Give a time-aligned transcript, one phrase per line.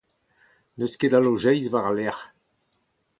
[0.77, 2.23] N'eus ket a lojeiz war al lec'h.